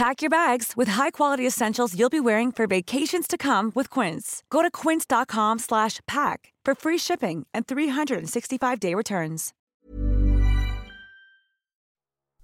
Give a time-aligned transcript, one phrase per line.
[0.00, 4.42] Pack your bags with high-quality essentials you'll be wearing for vacations to come with Quince.
[4.48, 9.52] Go to quince.com slash pack for free shipping and 365-day returns.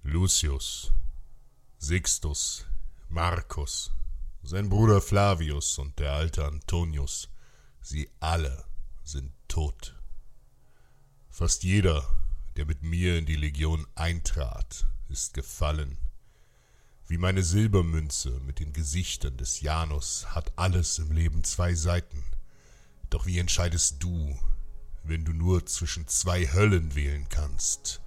[0.03, 0.91] Lucius,
[1.79, 2.67] Sixtus,
[3.09, 3.89] Marcus,
[4.43, 7.27] sein Bruder Flavius und der alte Antonius,
[7.81, 8.65] sie alle
[9.03, 9.95] sind tot.
[11.31, 12.03] Fast jeder,
[12.55, 15.97] der mit mir in die Legion eintrat, ist gefallen.
[17.09, 22.21] Wie meine Silbermünze mit den Gesichtern des Janus hat alles im Leben zwei Seiten.
[23.09, 24.37] Doch wie entscheidest du,
[25.03, 28.01] wenn du nur zwischen zwei Höllen wählen kannst?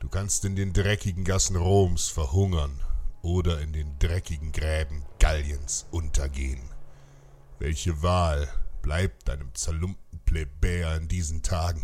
[0.00, 2.80] Du kannst in den dreckigen Gassen Roms verhungern
[3.20, 6.70] oder in den dreckigen Gräben Galliens untergehen.
[7.58, 8.48] Welche Wahl
[8.80, 11.82] bleibt deinem zerlumpten Plebejer in diesen Tagen?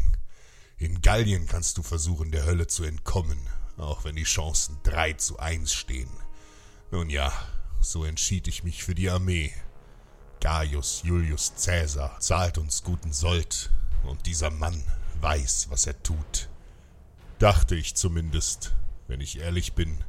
[0.79, 3.39] In Gallien kannst du versuchen, der Hölle zu entkommen,
[3.77, 6.22] auch wenn die Chancen drei zu eins stehen.
[6.93, 7.33] Nun ja,
[7.81, 9.51] so entschied ich mich für die Armee.
[10.41, 13.71] Gaius Julius Caesar zahlt uns guten Sold,
[14.05, 14.85] und dieser Mann
[15.23, 16.51] weiß, was er tut.
[17.39, 18.75] Dachte ich zumindest.
[19.09, 20.05] Wenn ich ehrlich bin,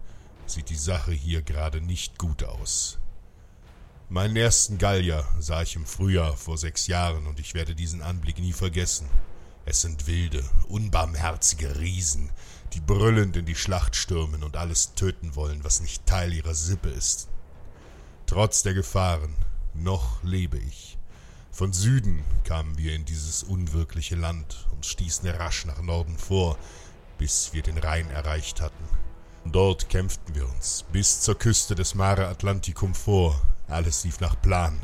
[0.46, 3.00] sieht die Sache hier gerade nicht gut aus.
[4.10, 8.40] Meinen ersten Gallier sah ich im Frühjahr vor sechs Jahren und ich werde diesen Anblick
[8.40, 9.08] nie vergessen.
[9.66, 12.32] Es sind wilde, unbarmherzige Riesen,
[12.74, 16.90] die brüllend in die Schlacht stürmen und alles töten wollen, was nicht Teil ihrer Sippe
[16.90, 17.30] ist.
[18.26, 19.36] Trotz der Gefahren,
[19.74, 20.98] noch lebe ich.
[21.52, 26.58] Von Süden kamen wir in dieses unwirkliche Land und stießen rasch nach Norden vor,
[27.18, 28.84] bis wir den Rhein erreicht hatten.
[29.46, 33.40] Dort kämpften wir uns bis zur Küste des Mare Atlanticum vor.
[33.68, 34.80] Alles lief nach Plan.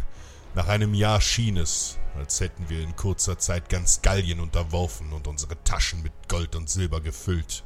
[0.55, 5.27] Nach einem Jahr schien es, als hätten wir in kurzer Zeit ganz Gallien unterworfen und
[5.27, 7.63] unsere Taschen mit Gold und Silber gefüllt.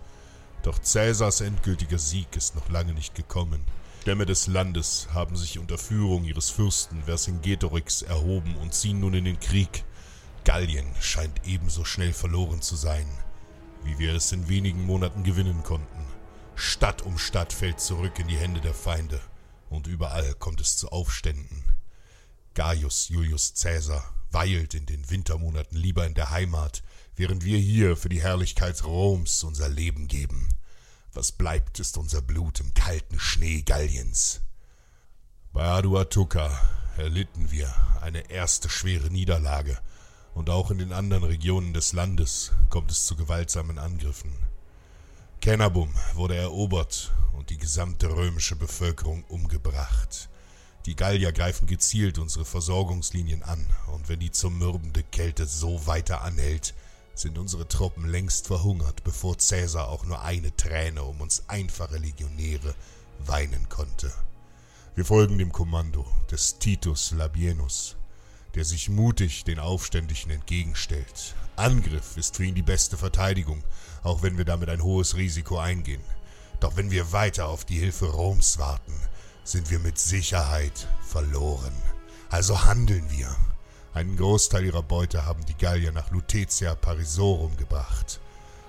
[0.63, 3.63] Doch Cäsars endgültiger Sieg ist noch lange nicht gekommen.
[4.01, 9.23] Stämme des Landes haben sich unter Führung ihres Fürsten Vercingetorix erhoben und ziehen nun in
[9.23, 9.85] den Krieg.
[10.43, 13.07] Gallien scheint ebenso schnell verloren zu sein,
[13.85, 16.05] wie wir es in wenigen Monaten gewinnen konnten.
[16.55, 19.21] Stadt um Stadt fällt zurück in die Hände der Feinde,
[19.69, 21.72] und überall kommt es zu Aufständen.
[22.53, 26.83] Gaius Julius Caesar weilt in den Wintermonaten lieber in der Heimat,
[27.15, 30.49] während wir hier für die Herrlichkeit Roms unser Leben geben.
[31.13, 34.41] Was bleibt, ist unser Blut im kalten Schnee Galliens.
[35.51, 36.59] Bei Aduatuca
[36.97, 39.79] erlitten wir eine erste schwere Niederlage,
[40.35, 44.33] und auch in den anderen Regionen des Landes kommt es zu gewaltsamen Angriffen.
[45.41, 50.29] Kennabum wurde erobert und die gesamte römische Bevölkerung umgebracht.
[50.85, 56.73] Die Gallier greifen gezielt unsere Versorgungslinien an, und wenn die zermürbende Kälte so weiter anhält,
[57.15, 62.75] sind unsere Truppen längst verhungert, bevor Cäsar auch nur eine Träne um uns einfache Legionäre
[63.19, 64.11] weinen konnte.
[64.95, 67.95] Wir folgen dem Kommando des Titus Labienus,
[68.55, 71.35] der sich mutig den Aufständischen entgegenstellt.
[71.55, 73.63] Angriff ist für ihn die beste Verteidigung,
[74.03, 76.01] auch wenn wir damit ein hohes Risiko eingehen.
[76.59, 78.93] Doch wenn wir weiter auf die Hilfe Roms warten,
[79.43, 81.73] sind wir mit Sicherheit verloren.
[82.29, 83.35] Also handeln wir.
[83.93, 88.19] Einen Großteil ihrer Beute haben die Gallier nach Lutetia Parisorum gebracht,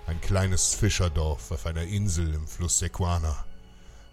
[0.07, 3.45] ein kleines Fischerdorf auf einer Insel im Fluss Sequana.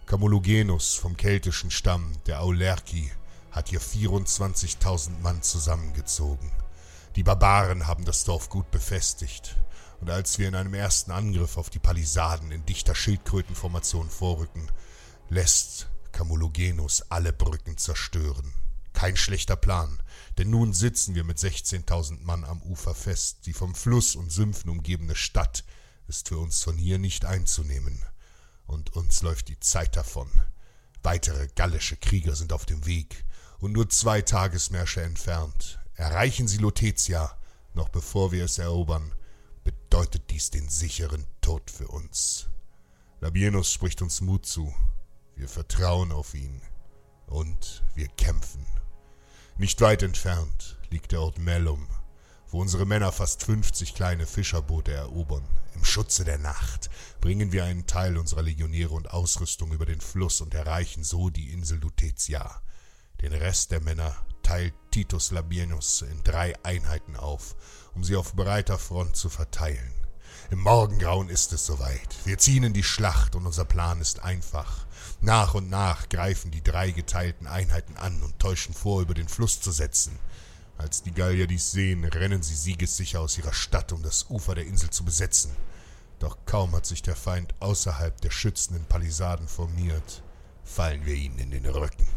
[0.05, 3.11] Camulugenus vom keltischen Stamm der Aulerci
[3.51, 6.49] hat hier 24.000 Mann zusammengezogen.
[7.17, 9.57] Die Barbaren haben das Dorf gut befestigt,
[9.99, 14.71] und als wir in einem ersten Angriff auf die Palisaden in dichter Schildkrötenformation vorrücken,
[15.29, 15.90] lässt
[16.21, 18.53] Camulogenus alle Brücken zerstören.
[18.93, 20.03] Kein schlechter Plan,
[20.37, 23.47] denn nun sitzen wir mit 16.000 Mann am Ufer fest.
[23.47, 25.63] Die vom Fluss und Sümpfen umgebene Stadt
[26.07, 28.05] ist für uns von hier nicht einzunehmen.
[28.67, 30.29] Und uns läuft die Zeit davon.
[31.01, 33.25] Weitere gallische Krieger sind auf dem Weg
[33.57, 35.79] und nur zwei Tagesmärsche entfernt.
[35.95, 37.35] Erreichen sie Lutetia,
[37.73, 39.11] noch bevor wir es erobern,
[39.63, 42.47] bedeutet dies den sicheren Tod für uns.
[43.21, 44.71] Labienus spricht uns Mut zu.
[45.35, 46.61] Wir vertrauen auf ihn.
[47.27, 48.65] Und wir kämpfen.
[49.57, 51.87] Nicht weit entfernt liegt der Ort Mellum,
[52.49, 55.47] wo unsere Männer fast fünfzig kleine Fischerboote erobern.
[55.73, 56.89] Im Schutze der Nacht
[57.21, 61.53] bringen wir einen Teil unserer Legionäre und Ausrüstung über den Fluss und erreichen so die
[61.53, 62.61] Insel Lutetia.
[63.21, 64.13] Den Rest der Männer
[64.43, 67.55] teilt Titus Labienus in drei Einheiten auf,
[67.93, 69.93] um sie auf breiter Front zu verteilen.
[70.49, 72.09] Im Morgengrauen ist es soweit.
[72.25, 74.85] Wir ziehen in die Schlacht und unser Plan ist einfach.
[75.21, 79.61] Nach und nach greifen die drei geteilten Einheiten an und täuschen vor, über den Fluss
[79.61, 80.17] zu setzen.
[80.77, 84.65] Als die Gallier dies sehen, rennen sie siegessicher aus ihrer Stadt, um das Ufer der
[84.65, 85.51] Insel zu besetzen.
[86.19, 90.23] Doch kaum hat sich der Feind außerhalb der schützenden Palisaden formiert,
[90.63, 92.07] fallen wir ihnen in den Rücken.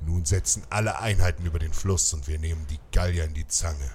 [0.00, 3.90] Nun setzen alle Einheiten über den Fluss und wir nehmen die Gallier in die Zange.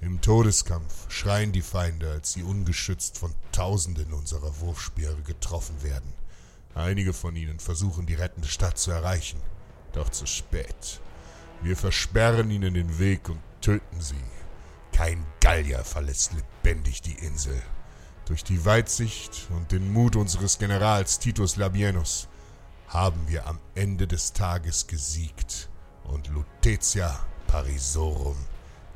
[0.00, 6.12] Im Todeskampf schreien die Feinde, als sie ungeschützt von Tausenden unserer Wurfspeere getroffen werden.
[6.74, 9.40] Einige von ihnen versuchen die rettende Stadt zu erreichen,
[9.92, 11.00] doch zu spät.
[11.62, 14.14] Wir versperren ihnen den Weg und töten sie.
[14.92, 17.60] Kein Gallier verlässt lebendig die Insel.
[18.26, 22.28] Durch die Weitsicht und den Mut unseres Generals Titus Labienus
[22.88, 25.70] haben wir am Ende des Tages gesiegt
[26.04, 28.36] und Lutetia Parisorum